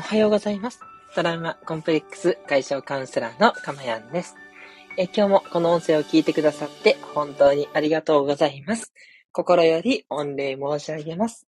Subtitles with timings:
[0.00, 0.80] おはようございます。
[1.14, 4.34] トラウマコンプレックス解消カウンセラーのかまやんです。
[4.96, 8.94] え今日もこの音声を聞いてくださって本当にありがとうございます。
[9.30, 11.46] 心より御礼申し上げます。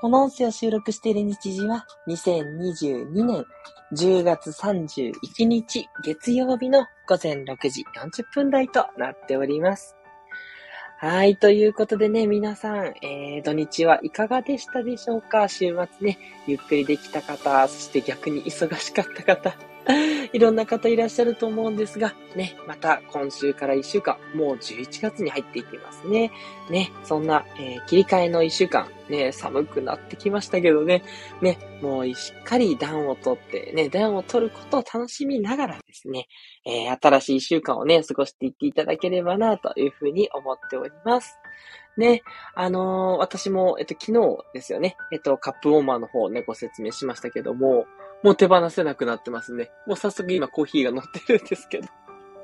[0.00, 3.44] この音声を収録している日時は2022年
[3.92, 9.96] 10月31日月曜日の午前6時40分台となっております。
[11.04, 11.36] はい。
[11.36, 15.48] ということでね、皆さん、えー、土日はいかがでしたでしょうか？
[15.48, 16.16] 週末ね、
[16.46, 19.56] ゆっくりできた方、そして逆に忙しかった方、
[20.32, 26.32] いろんな方いらっしゃると思うんですが、ね、また今週から1週間、もう11月に入っていきますね。
[26.70, 31.02] ね、そんな、えー、切り替えの1週間、ね、寒くなってきましたけどね、
[31.42, 36.28] ね、もうしっかり暖をとって、ね、暖を取ることを楽しみながらですね、
[36.64, 41.38] えー、新しい1週間をね、過ごしていっていただければな、というふうに思っております。
[41.98, 42.22] ね、
[42.54, 47.84] あのー、私も、えっと、昨日ですよね、えっと、カップウォーマーの方をね、ご説明しましたけども、
[48.22, 49.70] もう手放せなくなってますね。
[49.86, 51.88] もう早速今コーヒーが乗ってるんですけど。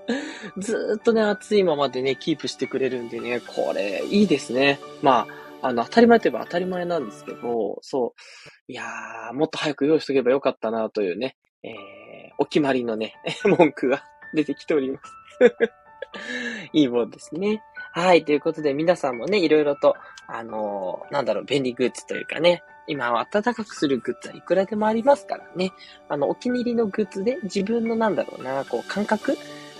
[0.58, 4.80] ずっとね、暑いままでね、キープしてくれるんでね、これ、いいですね。
[5.02, 5.26] ま
[5.60, 8.72] あ、あの、当たり前といえば当たり前なんですけど、そう。
[8.72, 15.14] いやー、もっと早く用意しとけばよかったなというね、えー、お決まりのね、 文句が出てきております。
[16.72, 17.62] いいもんですね。
[17.92, 18.24] はい。
[18.24, 19.94] ということで、皆さんもね、いろいろと、
[20.26, 25.72] あのー、なんだろう、便利グッズというかね、今は暖かくするグッズはいくらでもありますからね。
[26.08, 29.36] あの、お気に入りのグッズで自分のなんだろうな、こう、感覚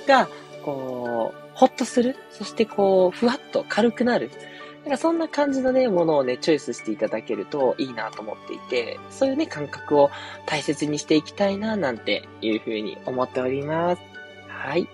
[0.06, 0.28] が、
[0.64, 2.16] こう、ほっとする。
[2.30, 4.30] そしてこう、ふわっと軽くなる。
[4.84, 10.10] なんかそんな感じのね、ものをね、チョイスしていただけるといいなと思っていて、そういうね、感覚を
[10.46, 14.02] 大切にしていきたいな、なんていうふうに思っております。
[14.48, 14.88] はい。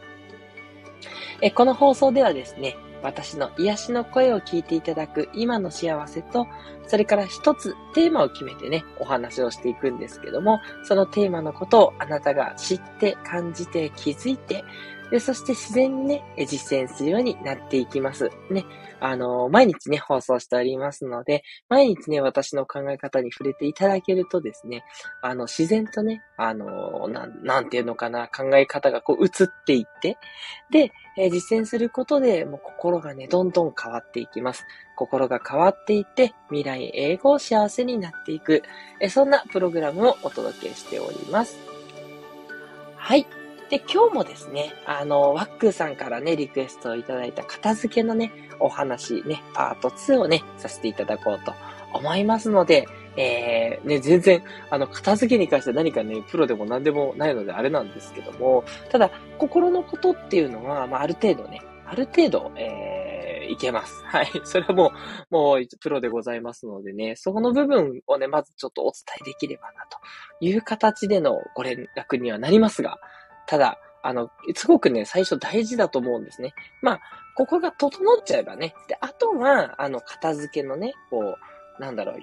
[1.41, 6.49] え、この放送ではですね、私の癒しの声を聞いていただく今の幸せと、
[6.87, 14.65] それから一つテーマを決めてね、お話をしていくんですけども、そのテーマのことをあなたが知って、感じて、気づいて、
[15.11, 18.31] で、そして自然にね、実践するようになっていきます。
[18.51, 18.65] ね。
[19.01, 24.83] あの、毎日ね、放送しておりますので、毎日ね、私の考え方に触れていただけるとですね、
[25.21, 30.17] あの、自然とね、あの、なん、なんていうのかな、考え方がこう移っていって、
[30.71, 34.65] で、えー、実践することで、もう心がね、どんどん変わっていきます。
[34.97, 38.63] 心が変わっていって、未来英語を幸せになっていく、
[39.01, 41.59] えー、そんなプログラムをお届けしております。
[42.97, 43.44] はい。
[43.71, 48.31] で、今日もですね、あの、ワックさんからね、リクエストをいただいた片付けのね、
[48.61, 51.55] お話ね、パート2をね、させていただこうと
[51.93, 52.87] 思いますので、
[53.17, 64.03] えー、ね、全然、あの、片付けに関して何かね、プロでも何でもないのであれなんですけども、ただ、心のことっていうのは、まあ、ある程度ね、ある程度、えー、いけます。
[64.07, 64.31] はい。
[64.45, 64.93] それはも
[65.31, 69.99] う、もう、プロでございますのでね、そこの部分をね、まずちょっとお伝えできればな、と
[70.41, 72.99] いう形でのご連絡にはなりますが、
[73.47, 76.55] ただ、あの、すごくね、最初大事だと思うんですね。
[76.83, 77.01] まあ、
[77.35, 78.75] ここが整っちゃえばね。
[78.89, 81.37] で、あとは、あの、片付けのね、こ
[81.79, 82.17] う、なんだろう、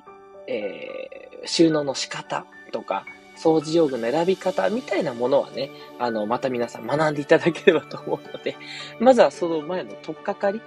[0.47, 3.05] えー、収納の仕方とか、
[3.35, 8.55] 掃除用具の選び方みたいなものはね、あの、また皆さん学んでいただければと思うので、
[8.99, 10.61] まずはその前の取っかかり、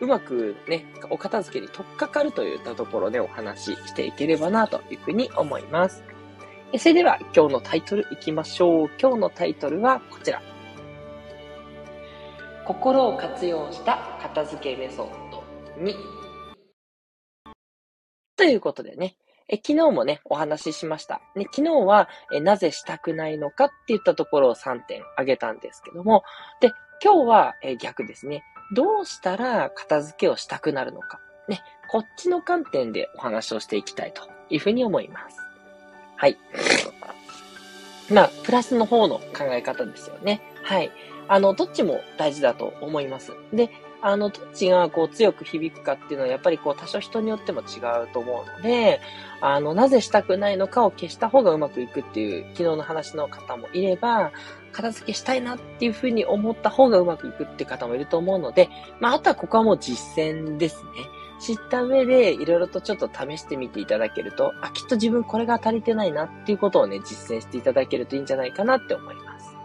[0.00, 6.04] うまくね、お片付けに取っかかるといったところでお話ししていければなというふうに思います。
[6.76, 8.90] それでは今日のタイトルいきましょう。
[9.00, 10.42] 今日のタイトルはこちら。
[12.66, 15.42] 心を活用した片付けメソッド
[15.78, 15.94] 2。
[18.36, 19.16] ということでね、
[19.48, 21.22] え昨日もね、お話ししました。
[21.34, 26.22] ね、昨日はえなぜしたくないのかって言ったところを3点挙げたんですけども、
[26.60, 28.44] で、今日はえ逆ですね。
[28.74, 31.18] どうしたら片付けをしたくなるのか。
[31.48, 35.47] ね、こっちの観点でお話をしていきたいというふうに思います。
[36.18, 36.36] はい。
[38.10, 40.40] まあ、プラスの方の考え方ですよね。
[40.64, 40.90] はい。
[41.28, 43.32] あの、どっちも大事だと思います。
[43.52, 43.70] で、
[44.02, 49.00] あの、どっちがこう強く響くかっていうのはやっぱりこう多少人によっても違うと思うので、
[49.40, 54.32] あの、なぜしたくないのかを消した方がうまくいくっていう昨日の話の方もいれば、
[54.72, 58.68] 片付けしたいなっていうふうに思った方がうまくいくっていう方もいると思うので、
[59.00, 60.90] まあ、あとはここはもう実践ですね。
[61.38, 69.56] 知った上で、いろいろとちょっと試してみていただけると、あ、きっと自分これが足りてないなっていうことをね、実践していただけるといいんじゃないかなって思います。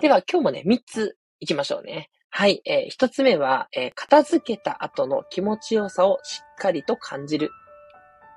[0.00, 2.10] では、今日もね、3つ行きましょうね。
[2.30, 2.60] はい。
[2.64, 7.50] えー、1つ目は、えー、片付けた後の気持ちよさをしっかりと感じる。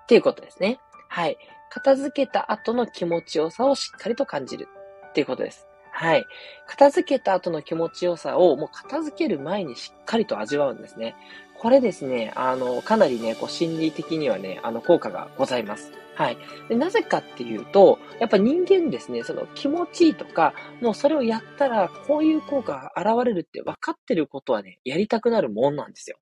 [0.04, 0.80] っていうことですね。
[1.08, 1.38] はい。
[1.70, 4.68] 片付けた後の気持ちよさをしっかりと感じる。
[5.10, 5.68] っていうことです。
[5.92, 6.26] はい。
[6.68, 11.16] 片付けた後の気持ちよさをもう片付ける前にしっかりと味わうんですね。
[11.62, 15.92] これですね、あの、かなりね、こう心理的にはね、あの、効果がございます。
[16.16, 16.38] はい。
[16.70, 26.18] で、なぜかっていうと、やっぱ人間ですね、その気持ちいいとか、もうそれをやったらこういう効果が現れるって分かってることはね、やりたくなるもんなんですよ。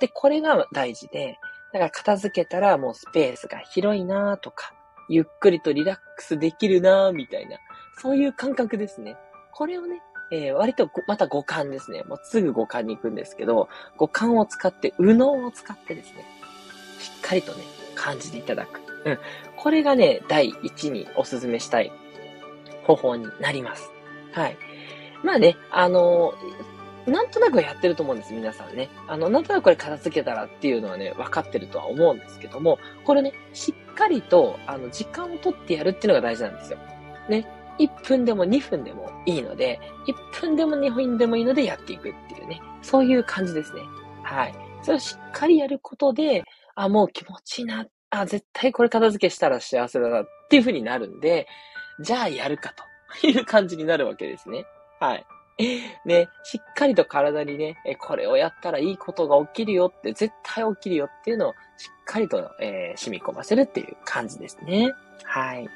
[0.00, 1.38] で、これが大事で、
[1.72, 4.74] だから片付けたらもうスペースが広いなとか、
[5.08, 7.56] ゆっくりとリラックスできるなみたいな、
[7.96, 9.16] そういう感覚ですね。
[9.54, 10.02] これをね、
[10.32, 12.04] えー、割とまた五感ですね。
[12.04, 13.68] もうすぐ五感に行くんですけど、
[13.98, 16.24] 五感を使って、右脳を使ってですね、
[16.98, 17.62] しっかりとね、
[17.94, 18.80] 感じていただく。
[19.04, 19.18] うん。
[19.56, 21.92] これがね、第一にお勧めしたい
[22.84, 23.90] 方法になります。
[24.32, 24.56] はい。
[25.22, 28.88] まあね、あのー、なんとなくやってると思うんです、皆さんね。
[29.08, 36.78] あの、なんとなくこれ片付けたらっていうのはね、分かってるとは思うんですけども、これね、しっかりと、あの、時間をとってやるっていうのが大事なんですよ。
[37.28, 37.46] ね。
[37.86, 43.82] 1分でも2分でもいいので、1分でも2分でもいいのでやっていくっていうね、そういう感じですね。
[44.22, 44.54] はい。
[44.82, 46.44] それをしっかりやることで、
[46.74, 47.86] あ、もう気持ちいいな。
[48.10, 51.46] あ、絶対これ片付けしたら幸せだなっていう風になるんで、
[52.00, 52.74] じゃあやるか
[53.20, 54.64] という感じになるわけですね。
[55.00, 55.26] はい。
[56.04, 64.92] ね、しっかりと体にね、これをやったらいいことが起きるよって、絶対起きるよっていうのをしっかりと、えー、染み込ませるっていう感じですね。
[65.24, 65.68] はい。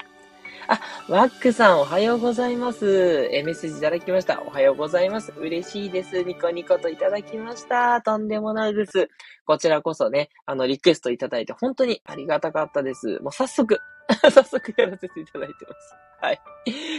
[0.68, 3.28] あ、ワックさんおはようございます。
[3.30, 4.42] え、メッセージいただきました。
[4.42, 5.32] おはようございます。
[5.36, 6.22] 嬉しいです。
[6.22, 8.00] ニコニコといただきました。
[8.02, 9.08] とんでもないです。
[9.46, 13.20] こちらこそね、あの、リクエストいただいて本当にありがたかったです。
[13.22, 13.80] もう早速、
[14.30, 15.94] 早速やらせていただいてます。
[16.20, 16.40] はい。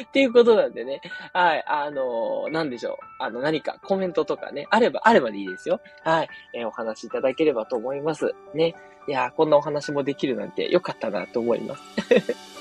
[0.03, 1.01] っていうことなんでね。
[1.33, 1.63] はい。
[1.67, 2.95] あのー、なんでしょう。
[3.19, 5.81] あの、何かコメントとかね、あれば、あればでいいですよ。
[6.03, 6.29] はい。
[6.53, 8.33] えー、お話しいただければと思います。
[8.53, 8.75] ね。
[9.09, 12.56] いやー、こんなお話もできるなんてよかったなと思います。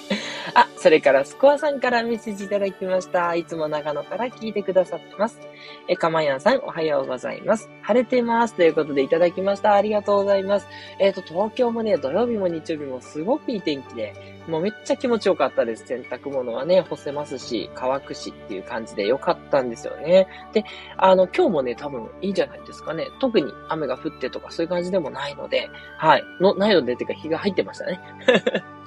[0.55, 3.35] あ、それからスコアさんからメッセージいただきました。
[3.35, 5.41] いつも長野から聞いてくださってます。
[5.89, 7.69] え、かまやんさん、おはようございます。
[7.83, 8.55] 晴れてます。
[8.55, 9.75] ということでいただきました。
[9.75, 10.69] ありがとうございます。
[10.99, 14.15] えっ、ー、と、東京もね、土曜日も日曜日もすごくいい天気で、
[14.47, 15.87] もうめっちゃ気持ちよかったです。
[15.87, 20.29] 洗濯物はね、干せますし、乾くしっていう感じでよかったんですよね。
[20.53, 20.65] で、
[20.97, 23.09] あの、今日もね、多分いいじゃないですかね。
[23.21, 26.23] 特に雨が降ってとかそういう感じでもないので、はい。
[26.41, 28.01] の、ないので、てか日が入ってましたね。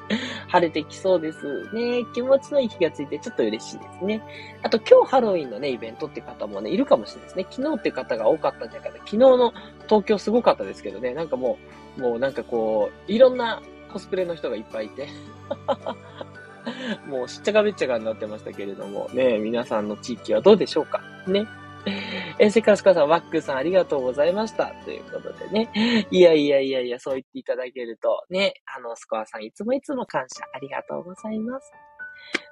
[0.48, 2.06] 晴れてきそうですね。
[2.14, 4.22] 気持ちのいい日がついてちょっと嬉しいですね。
[4.64, 7.48] あと今日ハロウィンのね、イベントって方もね、いるかもしれないですね。
[7.50, 9.06] 昨日って方が多かったんじゃないかな。
[9.06, 9.54] 昨日の
[9.86, 11.58] 東京すごかったですけどね、なんかも
[11.98, 13.62] う、もうなんかこう、いろんな
[13.92, 15.08] コスプレの人がいっぱいいて。
[17.08, 21.48] もうしっちゃかめっちゃかになってましたけれども、ね、皆さんの地域はどうでしょうかね。
[22.40, 24.74] えせっかくスカさん、ワックさんありがとうございました。
[24.86, 26.08] ということでね。
[26.12, 31.72] いやいやいやいや、そう言っていただけると、ね、あの、スコアさんいつもいつも感謝ありがとうございます。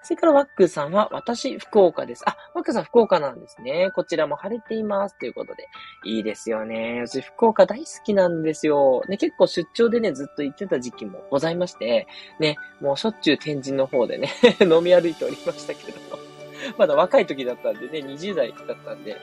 [0.01, 2.23] それからワックさんは、私、福岡です。
[2.27, 3.91] あ、ワックさん福岡なんですね。
[3.93, 5.17] こちらも晴れています。
[5.19, 5.67] ということで。
[6.05, 7.03] いいですよね。
[7.05, 9.03] 私、福岡大好きなんですよ。
[9.09, 12.07] ね、結構出張でね、ずっと行ってた時期もございまして、
[12.39, 14.29] ね、もうしょっちゅう天神の方でね
[14.61, 16.26] 飲み歩いておりましたけども
[16.77, 19.17] まだ若い時だったんでね、20代だったんで、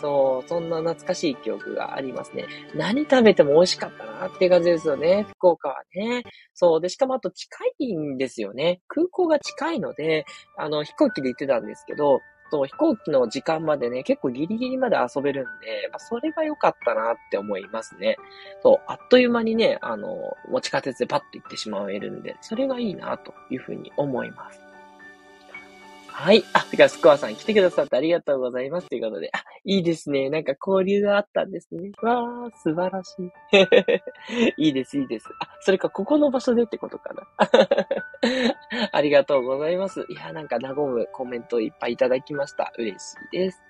[0.00, 2.46] そう、そんな懐かしい記憶がありますね。
[2.74, 6.22] 何食べても美味しかったなって感じですよね、福岡はね。
[6.54, 6.80] そう。
[6.80, 8.80] で、しかもあと近いんですよね。
[8.86, 10.24] 空港が近いので、
[10.56, 12.20] あの、飛行機で行ってたんですけど、
[12.50, 18.16] そう、飛行機の時間までね、結構ギリギリまで遊べるんで、まあ、それが良かったなって思いますね。
[18.62, 24.67] そう、あっという間にね、あの、持ち地下鉄でパッと行ってしまえるんで、それがいいなというふうに思います。
[26.20, 26.42] はい。
[26.52, 28.88] あ、てか、スコアさん来てくださってありがとうございます。
[28.88, 29.30] ということで。
[29.32, 30.28] あ、いいですね。
[30.30, 31.92] なんか交流があったんですね。
[32.02, 34.54] わー、素晴らしい。
[34.66, 35.28] いいです、いいです。
[35.38, 37.22] あ、それか、ここの場所でってことかな。
[38.90, 40.06] ありがとうございます。
[40.08, 42.72] いや、なんか、和むコメントいっぱいいただきました。
[42.76, 43.62] 嬉しいです。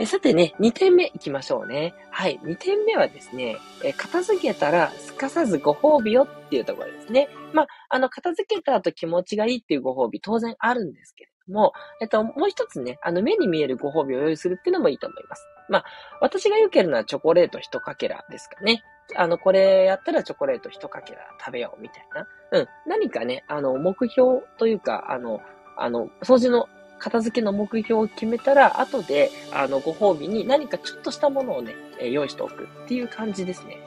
[0.00, 1.92] えさてね、2点目行きましょうね。
[2.10, 2.40] はい。
[2.42, 7.28] 2点目はですね、え片付けたらすかさずご褒美よっていうところですね。
[7.52, 15.46] まあ、あの、片付けた後気持ちがいいっていうご褒美当然あるんですけれども、えっと、もう一つね、あの、目に見えるご褒美を用意するっていうのもいいと思います。
[15.68, 15.84] まあ、
[16.22, 18.82] 私がよけるのはチョコレート一かけらですかね。
[19.16, 22.26] あの、これやったらチョコレート一かけら食べようみたいな。
[22.52, 22.68] うん。
[22.86, 25.42] 何かね、あの、目標というか、あの、
[25.76, 33.78] あの、掃除の片付けの目標を決めたら、後で、あの、ご褒美に何かちょっとしたものをね、え、用意しておくっていう感じですね。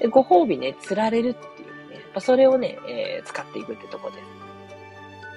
[0.00, 4.16] でご褒美ね、釣られるっていうね、まそれをね、えー、使っていくってとこで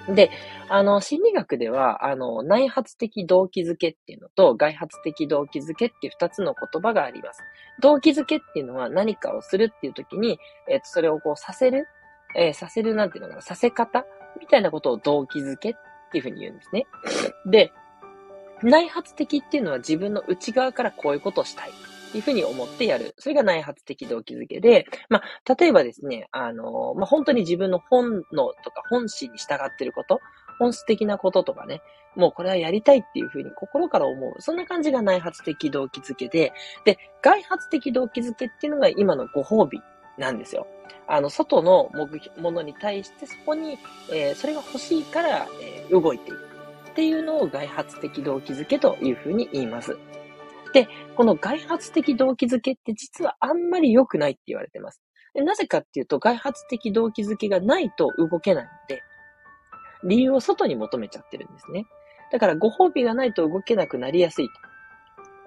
[0.07, 0.15] す。
[0.15, 0.31] で、
[0.69, 7.41] あの、心理学では、あの、内発的動機づけっていうのと、外発的動機づけっていう二つの言葉があります。
[7.79, 11.87] 動機づけっていうのは何かをするっていう時に、えっ、ー、と、それをこうさせる、
[12.35, 14.05] えー、させるなんていうのかな、させ方
[14.39, 15.73] みたいなことを動機づけっ
[16.09, 16.87] っていうふうに言うんですね。
[17.45, 17.71] で、
[18.63, 21.69] 内発的っていうのは自分の内側からこういうことをしたい。
[22.09, 23.13] っていうふうに思ってやる。
[23.19, 30.19] それが内発的動機づけで、まあ、例えばですね、あの、まあ、本当に自分の本能とか本心に従ってること、
[30.57, 31.81] 本質的なこととかね、
[32.15, 34.41] もうこれはやりたいっていうふうに心から思う。
[34.41, 36.51] そんな感じが内発的動機づけで、
[36.83, 39.79] で、外発的動機づけっていうのが今のご褒美
[40.19, 40.67] なんですよ。
[41.07, 41.89] あの、外の
[42.37, 43.79] ものに対してそこに、
[44.11, 46.37] えー、それが欲しいから、えー、動いていく
[46.91, 49.97] っていうのを外発的動機づけというふうに言います。
[50.73, 55.01] で、この外発的動機づけって実はあんまり良くないって言われてます。
[55.33, 59.01] でなぜかっていうと、外発的動機づけがないと動けないので、
[60.03, 61.85] 理由を外に求めちゃってるんですね。
[62.31, 64.49] だからご褒美がないと動けなくなりやすい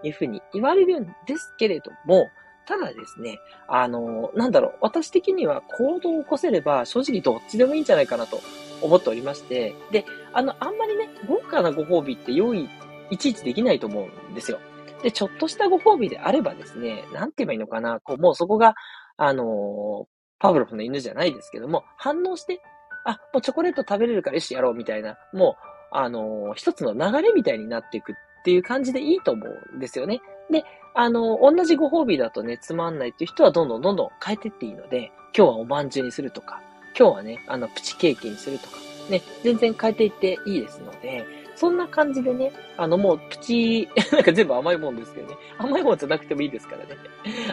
[0.02, 2.28] というふうに言われるんですけれども、
[2.66, 8.40] ただですね、あの、なんだろう、私的には行動を起こせれば正直どっちでもいいんじゃないかなと
[8.80, 12.68] 思っておりまして、で、あの、あんまりね、豪華なご褒美って用意、
[13.10, 14.58] いちいちできないと思うんですよ。
[15.02, 18.74] で、ちょっとしたご褒美であればですね、なんて言えばいいのかな、こう、もうそこが、
[19.16, 22.60] あのパブロフの犬じゃないですけども、反応して、
[23.04, 30.20] あ、もうチョコレート食べれるからよし、やろうみたいな、もう、あの一つの流れみたいになっていくっていう感じでいいと思うんですよね。
[30.50, 36.60] で、あの、同じご褒美だとね、つまんないっていう人はどんどんどんどん変えてっていいので、今日はおまんじゅうにするとか、
[36.98, 38.76] 今日はね、あの、プチケーキにするとか、
[39.08, 45.36] ね、全然変えていっていいですので、そんな感じでね、あの、もうプチ、 なんか全部甘いもんですけどね。
[45.58, 46.96] 甘いもんじゃなくてもいいですからね。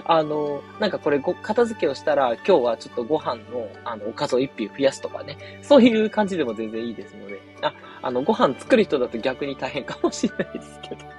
[0.05, 5.37] あの、なんかこれご、片付けをしたら、今日はちょっとご飯の、あの、おかずを一品増やすとかね。
[5.61, 7.39] そういう感じでも全然いいですので。
[7.61, 11.18] あ、あの、ご飯作る人だと逆に大変かもしれないですけど。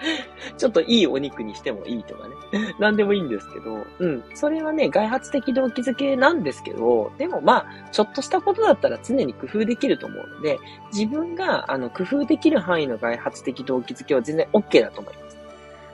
[0.56, 2.34] ちょっといいお肉にしてもいいとかね。
[2.78, 4.24] 何でもいいんですけど、うん。
[4.34, 10.58] それはね、外発的動機づけなんですけど、でもまあ、ちょっとしたことだったら常に工夫できると思うので、
[10.92, 15.38] 自分が、あの、工夫できる範囲の外発的動機づけは全然 OK だと思います。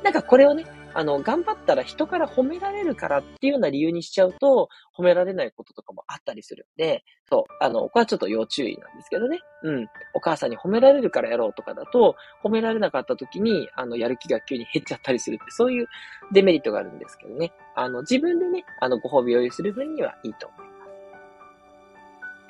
[0.02, 9.40] なんかこれをね、あの、頑張ったら人から褒められるからっていうような理由にしちゃうと、褒められないこととかもあったりするんで、そう、あの、これはちょっと要注意なんですけどね。
[9.64, 9.88] うん。
[10.14, 15.88] お母さんに褒められるからやろうとかだと、褒められなかった時に、あの、やる気が急に減っちゃったりするって、そういう
[16.32, 17.52] デメリットがあるんですけどね。
[17.74, 20.74] あの、自分でね、あの、ご褒美を用意する分にはいいと思います。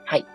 [0.04, 0.26] はい。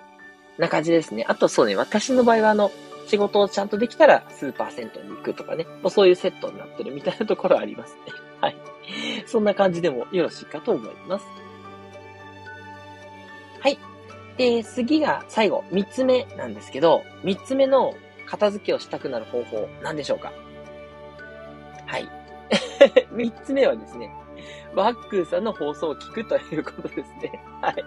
[0.57, 1.25] な感じですね。
[1.27, 2.71] あとそうね、私の場合はあの、
[3.09, 8.13] 仕事をちゃんとできたらスーパー銭湯に行くとかね、もうそういうセットになってるみたいなところありますね。
[8.39, 8.55] はい。
[9.25, 11.25] そんな感じでもよろしいかと思います。
[13.61, 13.79] はい。
[14.37, 17.95] で、次が最後、三つ目なんですけど、三つ目の
[18.27, 20.31] 片付けをしたくなる方法、何でしょうか？
[21.87, 22.07] はい。
[23.11, 24.11] 三つ目はですね、
[24.75, 27.43] ワックーさんの放送を聞くということですね。
[27.59, 27.83] はい。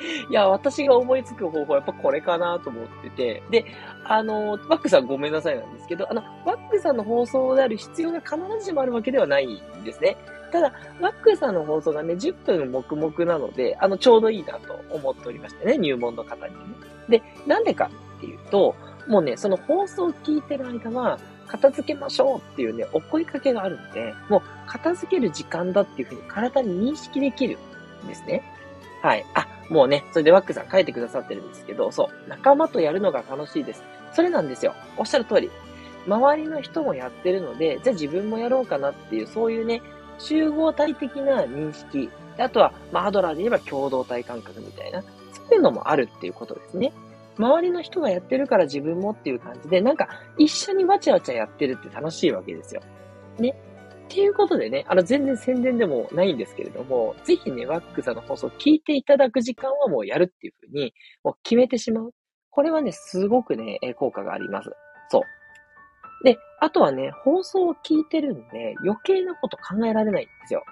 [0.28, 3.64] いや、私が思いつく方法はやっぱこれかなと思ってて、で、
[4.04, 10.16] あの、ワックさんごめんなさいなんですけど、あの、ワックさんの放送である必要が必ずしもあるわけではないんですね。
[10.50, 16.60] ただ、ワックさんの放送がね、10分黙々なので、あの、ちょうどいいなと思っておりましてね、入門の方にね。
[17.08, 18.74] で、なんでかっていうと、
[19.08, 21.18] もうね、その放送を聞いてる間は、
[21.52, 27.58] 片付けましょうっていうね、お声かけがあるので、もう片付ける時間だっていうふうに体に認識できる
[28.04, 28.42] んですね。
[29.02, 29.26] はい。
[29.34, 33.82] あ、もうね、それでワックさん書いてくださってるんですけど、そう、仲間とやるのが楽しいです。
[34.12, 34.74] それなんですよ。
[34.96, 35.50] おっしゃる通り。
[36.06, 39.82] 周りの人もやってるので、じゃあ自分もやろうかなっていう、そういうね、
[40.18, 42.10] 集合体的な認識。
[42.38, 45.08] あとは、まあ、アドラーで言えば共同体感覚みたいな、そ
[45.50, 46.92] ういうのもあるっていうことですね。
[47.38, 52.82] 周りの人がやってるから自分もっていう感じで、なんか一緒にわちゃわちゃやってるって楽しいわけですよ。
[53.38, 53.54] ね。
[54.12, 60.92] ていうことでね、あの、全然宣伝でもないんですけれども、ぜひね、ワックさんの放送を聞いていただく時間はもうやるっていうふうに、
[61.24, 62.12] もう決めてしまう。
[62.50, 64.70] これはね、すごくね、効果があります。
[65.08, 65.22] そう。
[66.24, 70.62] で、あとはね、放送を聞いてるんで、余計なこと考えられないんですよ。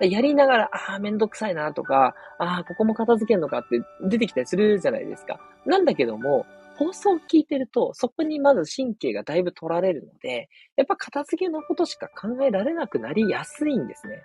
[0.00, 5.40] やりながら、ああ、めんどくさいなとか、ああ、ここも片付けるのかって出てきたりするじゃないですか。
[5.64, 6.44] なんだけども、
[6.76, 14.22] 放送を聞いてると、そこにまず神経がだいぶ取られるので、やっぱ片付けのことしか考えられなくなりやすいんですね。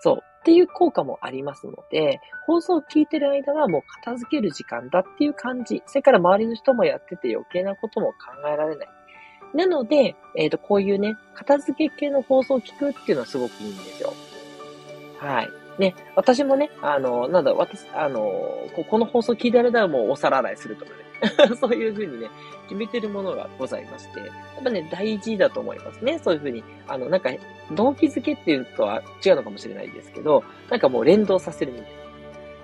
[0.00, 0.18] そう。
[0.40, 5.82] っていう効果もありますので、放送を聞いてる間はもう片付ける時間だっていう感じ。
[5.86, 8.88] それから周りの人もやってて余計なことも考えられない。
[9.54, 14.12] なので、えっ、ー、と、こういうね、片付け系の放送を聞くっていうのはすごくいいんですよ。
[15.18, 15.48] はい。
[15.78, 18.20] ね、私もね、あの、なんだ、私、あの、
[18.74, 21.08] ここの放送聞いてる間はもうお皿洗いするとかね。
[21.60, 22.28] そういうふうにね、
[22.68, 24.28] 決めてるものがございまして、やっ
[24.62, 26.18] ぱね、大事だと思いますね。
[26.18, 27.30] そういうふうに、あの、なんか、
[27.72, 31.92] 動機づけっていうとは違うのかもしれないですけど、なんかもう連動させるみたい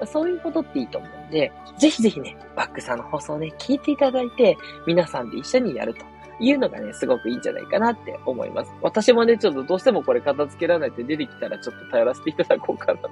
[0.01, 0.07] な。
[0.07, 4.57] そういうことっていいと思うんで、ぜひぜひね、バックさんの放送ね、聞いていただいて、
[4.87, 6.05] 皆さんで一緒にやると。
[6.41, 8.73] いうのがね、すごくいいんじゃないかなって思います。
[8.83, 13.11] 私もね、ちょっとどうしてもこれ片付けられないって出てきたらちょっと頼らせていただこうかなと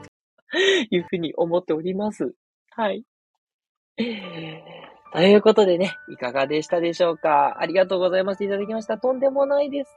[0.91, 2.35] いうふうに思っております。
[2.71, 3.05] はい。
[5.13, 7.59] ということでね、いかがでしたでしょうか？
[7.61, 8.45] ありがとうございます。
[8.45, 8.97] いただきました。
[8.97, 9.91] とんでもないです。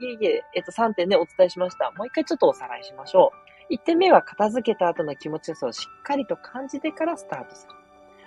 [0.00, 1.92] いえいえ、えっと、3点ね、お伝えしました。
[1.92, 3.30] もう一回ちょっとおさらいしましょ
[3.70, 3.74] う。
[3.74, 7.85] 1点目は片付けた後の気持ちよさをしっかりと感じてからスタートする。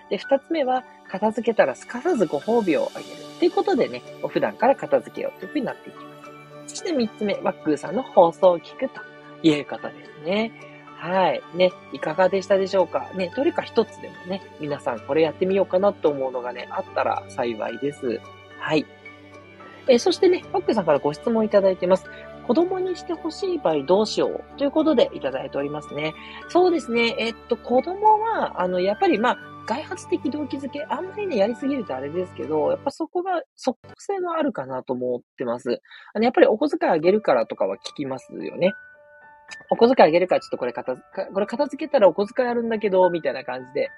[0.09, 3.09] で、2つ目は、片付けたらすかさずご褒美をあげる。
[3.39, 6.01] ということでね、普段から片付けようというふうになっていきま
[6.67, 6.75] す。
[6.75, 9.01] そして3つ目、ワックーさんの放送を聞くと
[9.41, 10.51] いうことですね。
[10.97, 11.41] はい。
[11.55, 13.09] ね、いかがでしたでしょうか？
[13.15, 18.19] ね、どれか一つでもね、皆さんこれやってみようかなと思うのがね、あったら幸いです。
[18.59, 18.85] はい。
[19.87, 22.05] えそしてね、パックさんからご質問いただいてます。
[22.45, 24.57] 子供にしてほしい場合どうしよう？
[24.57, 26.13] ということでいただいておりますね。
[26.49, 27.15] そうですね。
[27.17, 35.81] えっと、子供は、あの、やっぱりまあ、外発的動機づけ、あんまりね、やりすぎるとあれですけど、やっぱそこが、即効性はあるかなと思ってます。
[36.13, 38.73] あの、やっぱりお小遣いあげるからとかは聞きますよね。
[39.69, 43.89] お小遣いあげるから、ちょっとこれ片、これ片付けたらお小遣いあるんだけど、みたいな感じで。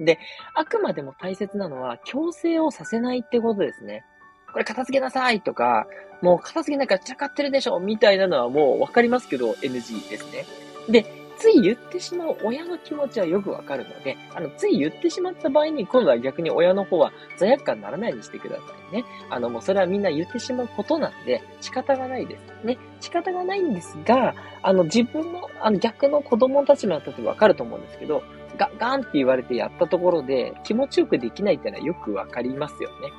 [0.00, 0.18] で、
[0.54, 4.04] あくまでも大切なのは、強制をさせないってことですね。
[4.52, 5.86] これ片付けなさいとか、
[6.22, 10.44] もう片付けなきゃ散らかってるでしょみたいなのはもうわかりますけど、NG ですね。
[10.88, 19.04] で、つい言ってしまう親の気持ちはよくわかるので、あの、つい言ってしまった場合に、今度は逆に親の方は罪悪感にならないようにしてくださいね。
[19.28, 22.78] あの、もうそれはみんな言ってしまうことなんで、仕方がないですね。
[22.98, 28.22] 仕方がないんですが、あの、自分の、あの、逆の子供たちもやったってわかると思うんですけど、
[28.56, 33.12] ガ、ガンって言われてやったところで気持ちよくできないってのはよくわかりますよね。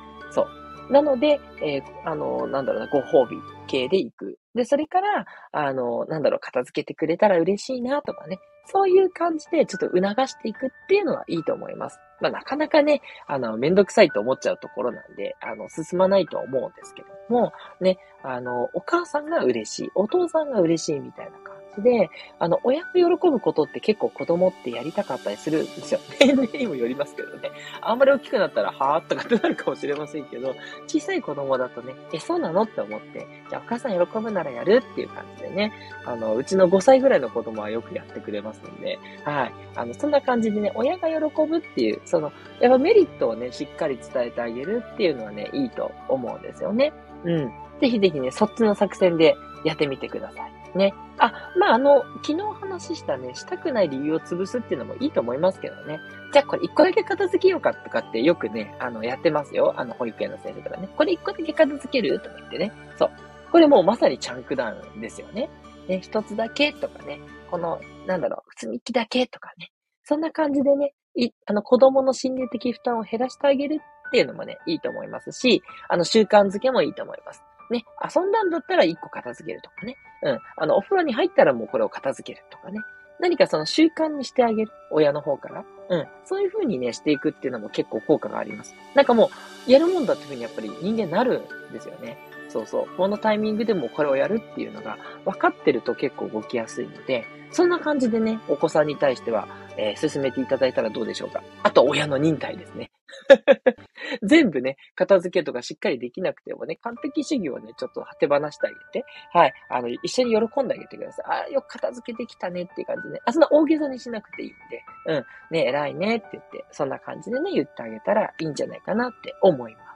[0.90, 4.38] なので、えー、あの、なんだろうな、ご褒美系で行く。
[4.54, 8.38] で、それから、あの、なんだろう、片付けてくれたら嬉しいなとかね。
[8.66, 11.98] そういう感じでちょっと促していくっていうのはいいと思います。
[12.20, 21.38] まあ、なかなかね、あの、めんどくさいと思っちゃうところなんで、あの、進まないと思うんですけども、ね、あの、お母さんが嬉しい、お父さんが嬉しいみたいな
[21.78, 26.00] で、あの、親が喜ぶことって結構子供ってやりたかったりするんですよ。
[26.20, 27.50] 年齢にもよりますけどね。
[27.80, 30.54] あんまり大きくなったら、はぁとかってなるかもしれませんけど、
[30.86, 35.72] 小さい子供だとね、え、そうなのって思って、じゃあお母さん喜ぶならやるっていう感じでね、
[36.04, 39.52] あの、うちの5歳ぐらいの子供はよくやってくれますんで、はい。
[39.74, 46.92] あの、そんな感じでね、親が喜ぶっていう、その、やっぱメリットをね、しっかり伝えてあげるっていうのはね、いいと思うんですよね。
[47.24, 47.52] うん。
[47.80, 50.55] ぜひぜひね、そっちの作戦でやってみてください。
[50.76, 50.94] ね。
[51.18, 55.98] あ、まあ、あの、昨日話したね、したくない理由を潰すっていうのもいいと思いますけどね。
[56.32, 59.74] じゃあこれ一個だけ片付けようかとかってよくね、あの、やってますよ。
[59.76, 60.88] あの、保育園の先生とかね。
[60.96, 62.72] これ一個だけ片付けるとか言ってね。
[62.98, 63.10] そう。
[63.50, 65.48] これもうまさにチャンクダウンですよね。
[65.88, 67.20] ね、一つだけとかね。
[67.50, 69.70] この、なんだろう、積み木だけとかね。
[70.04, 77.42] そんな感じでね、い、あの、子供の心理的負担を減らしてあげるっていうのもね、いいと思いますし、あの、習慣づけもいいと思います。
[77.70, 79.96] ね、遊んだんだったら一個片付けるとかね。
[80.22, 80.38] うん。
[80.56, 82.80] あの、お風呂に入ったらもうこれを片付けるとかね。
[83.18, 84.72] 何かその習慣にしてあげる。
[84.90, 85.64] 親の方から。
[85.88, 86.06] うん。
[86.24, 88.74] そういう風にね、していくっていうのも結構効果があります。
[88.94, 89.30] なんかも
[89.66, 92.18] う、やるもんだっていう風にやっぱり人間なるんですよね。
[92.48, 92.96] そうそう。
[92.96, 101.42] このタイミングでもこれをやるっていうのが分かってると結構動きやすいので、そんな感じでね、お子さんに対しては、えー、進めていただいたらどうでしょうか。
[101.62, 102.90] あと、親の忍耐ですね。
[104.22, 111.24] 全部ね、片付けとかしっかりできなくてもね、完璧主義をね、ちょっと手放してあげて、はい、あの、一緒に喜んであげてください。
[111.26, 113.20] ああ、よく片付けてきたねっていう感じでね。
[113.24, 119.86] あ、そんな大げさにしなくていいんで、うん、ね、偉いねって言って、そんな感じでね、言ってあげたらいいんじゃないかなって思います。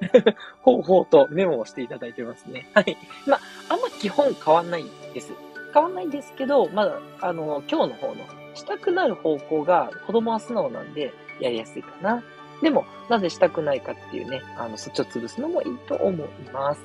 [0.60, 2.68] ほうほうとメモをしていただいてますね。
[2.74, 2.96] はい。
[3.26, 3.40] まあ、
[3.70, 5.32] あんま基本変わんないです。
[5.72, 12.22] 変わんないんですけど、まだ、あの、今日の方の、したくなる方向が子供は素直なんで、やりやすいかな。
[12.62, 16.80] でも、なぜしたくないかっていうね、あの、そっちを潰すのもいいと思います。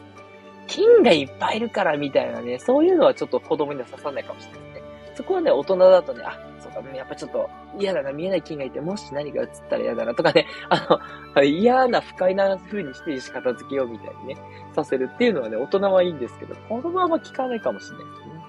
[0.68, 4.82] 菌がいっぱいいるからみたいなね、そういうのはちょっと子供には刺さないかもしれないですね。
[5.16, 11.00] そこはね、大人だとね、あ、そうか、やっぱちょっと嫌だな、見えない菌がいて、もし何か映ったら嫌だなとかね、 あ
[11.36, 14.38] の、嫌な不快な風にして片付けようみたいにね、
[14.74, 18.42] させるっていうのはね、大人はいいんですけど、子供はあんま聞かないかもしれないですね。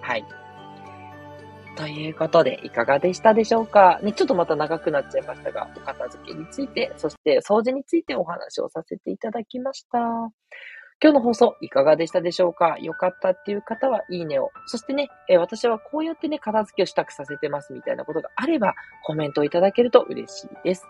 [0.00, 0.24] はい。
[1.76, 4.00] ということで、いかがでしたでしょうか？
[4.02, 9.98] ね、ちょっとまた長くなっちゃいましたが、お片付けについて、そして掃除についてお話をさせていただきました。
[9.98, 12.78] 今日の放送いかがでしたでしょうか？
[12.80, 14.50] 良かったっていう方はいいねを。
[14.66, 20.86] そしてね、え私はこうやってね、片付けをしたくさせてますみたいなことがあれば、コメントいただけると嬉しいです。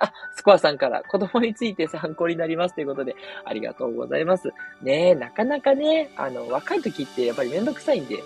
[0.00, 4.48] あ、スコアさんから子供について参考になりますということで、ありがとうございます。
[4.82, 8.16] ねえ、なかなかね、あの、若い時ってやっぱりめんどくさいんで、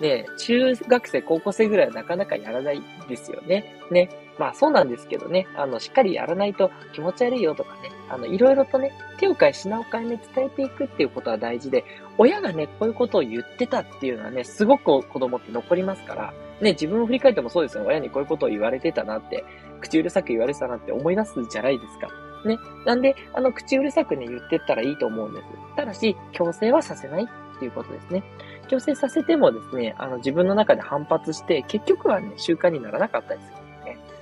[0.00, 3.76] ね、中学生、高校生ぐらいはなかなかやらないですよね。
[3.90, 4.08] ね。
[4.38, 11.84] まあそうなんですけどね、あの、しっかりやらないと気持ち悪いよとかね、あの、いろいろとね、手を変え品を変えね、伝えていくっていうことは大事で、
[12.18, 17.84] 親がね、こういうことを言ってたっていうのはね、すごく子供って残りますから、ね、自分を振り返ってもそうですよ。
[17.86, 19.44] 親にこういうことを言われてたなって、
[19.80, 22.08] 口うるさく言われてたなって思い出すじゃないですか。
[22.44, 22.58] ね。
[22.84, 25.46] なんで、あの、口うるさくね、言ってったらいいと思うんです。
[25.76, 28.22] ただし、強制はさせないっていうことですね。
[28.66, 33.52] 強制させてもですね、あの、自分の中で反発して、結局はね、習慣にならなかったりす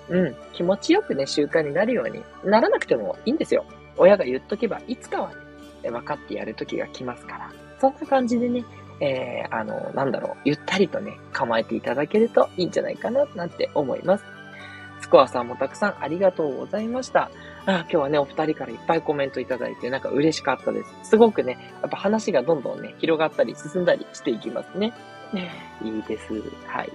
[0.09, 0.27] るね。
[0.27, 0.37] うん。
[0.53, 3.65] 気持ちよくね、習慣になるようにならなくてもいいんですよ。
[3.97, 5.31] 親が言っとけば、いつかは
[5.83, 7.53] ね、分かってやる時が来ますから。
[7.81, 8.65] そんな感じでね、
[9.01, 14.25] えー、あの、なんだろう、ゆったりとね、構えていただけるといいんじゃないかな、なんて思います。
[15.01, 17.31] スコアさんもたくさんありがとうございました。
[17.67, 20.95] あ 今日はね、お二人からいっぱいコメントいただいて、なんか嬉しかったです。
[21.11, 24.93] すごくね、やっぱ話がどんどんね、広がったり進んだりしていきますね。
[25.83, 26.33] いいです。
[26.67, 26.93] はい。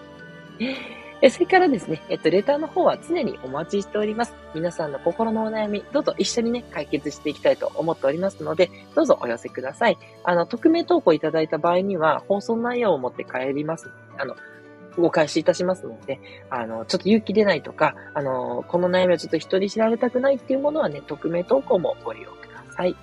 [1.22, 4.34] え、それからですね、えっと、レターの方は常にお待ちしております。
[4.56, 9.98] 皆さんの心のお悩み、どうぞ一緒にね、解決していきたいと思っておりますので、どうぞお寄せください。
[10.24, 13.92] あの、匿名投稿いただいた場合には、放送内容を持って帰ります。
[14.18, 14.36] あの、
[14.98, 22.96] お返しいたしますので、あの、ちょっと勇気出ないとか、あの、この悩みをちょっと人に知られたくないっていうものはね、匿名投稿もご利用ください。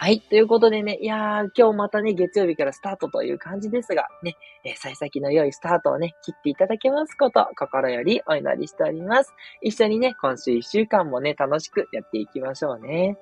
[0.00, 0.20] はい。
[0.20, 9.34] ということでね、いやー、今日またね、月曜日からスタートという感じですが、ね、えー、幸先の良いスタートをね、切っていただけますこと、心よりお祈りしております。
[9.60, 13.18] 一緒にね、今週一週間もね、楽しくやっていきましょうね。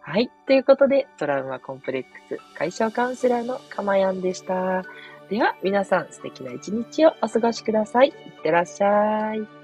[0.00, 0.30] はい。
[0.46, 4.82] ということで、トラウマコンプレックス解消カウンセラーのかまやんでした。
[5.30, 8.08] では、皆さん素敵な一日をお過ごしください。
[8.08, 9.59] いってらっしゃい。